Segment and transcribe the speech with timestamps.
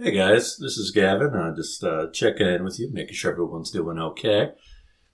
[0.00, 1.34] Hey guys, this is Gavin.
[1.34, 4.52] Uh, just uh, checking in with you, making sure everyone's doing okay.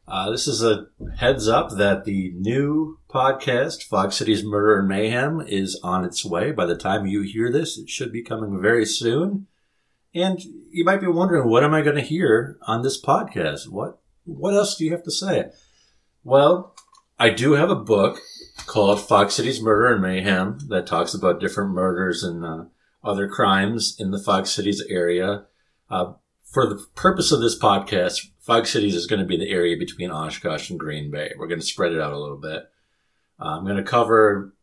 [0.06, 5.40] Uh, this is a heads up that the new podcast, Fox Cities Murder and Mayhem,
[5.40, 6.52] is on its way.
[6.52, 9.46] By the time you hear this, it should be coming very soon.
[10.14, 10.38] And
[10.70, 13.70] you might be wondering, what am I going to hear on this podcast?
[13.70, 15.46] What What else do you have to say?
[16.24, 16.76] Well,
[17.18, 18.20] I do have a book
[18.66, 22.64] called Fox Cities Murder and Mayhem that talks about different murders and uh,
[23.04, 25.44] other crimes in the Fox Cities area.
[25.90, 26.14] Uh,
[26.44, 30.10] for the purpose of this podcast, Fox Cities is going to be the area between
[30.10, 31.32] Oshkosh and Green Bay.
[31.36, 32.70] We're going to spread it out a little bit.
[33.40, 34.54] Uh, I'm going to cover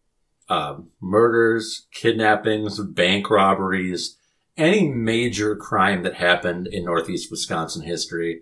[0.49, 4.17] uh, murders, kidnappings, bank robberies,
[4.57, 8.41] any major crime that happened in Northeast Wisconsin history.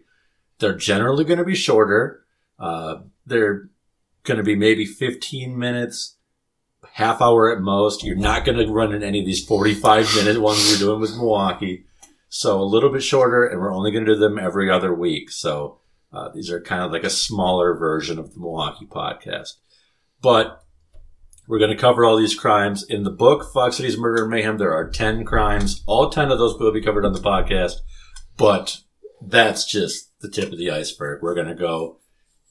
[0.59, 2.23] They're generally going to be shorter.
[2.57, 3.69] Uh, they're
[4.23, 6.17] going to be maybe 15 minutes
[6.93, 8.03] half hour at most.
[8.03, 11.15] You're not going to run in any of these 45 minute ones we're doing with
[11.15, 11.85] Milwaukee.
[12.29, 15.31] So a little bit shorter, and we're only going to do them every other week.
[15.31, 15.79] So
[16.13, 19.53] uh, these are kind of like a smaller version of the Milwaukee podcast.
[20.21, 20.63] But
[21.47, 24.57] we're going to cover all these crimes in the book, Fox Cities Murder and Mayhem.
[24.57, 25.83] There are 10 crimes.
[25.87, 27.77] All 10 of those will be covered on the podcast.
[28.37, 28.77] But
[29.19, 31.23] that's just the tip of the iceberg.
[31.23, 31.97] We're going to go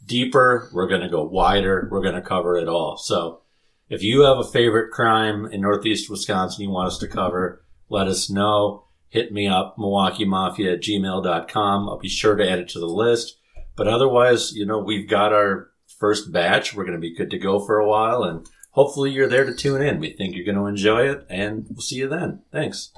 [0.04, 0.68] deeper.
[0.72, 1.88] We're going to go wider.
[1.90, 2.96] We're going to cover it all.
[2.96, 3.42] So
[3.88, 8.06] if you have a favorite crime in Northeast Wisconsin you want us to cover, let
[8.06, 8.84] us know.
[9.08, 11.88] Hit me up, Milwaukee Mafia at gmail.com.
[11.88, 13.38] I'll be sure to add it to the list.
[13.76, 16.74] But otherwise, you know, we've got our first batch.
[16.74, 19.54] We're going to be good to go for a while and hopefully you're there to
[19.54, 19.98] tune in.
[19.98, 22.42] We think you're going to enjoy it and we'll see you then.
[22.52, 22.92] Thanks.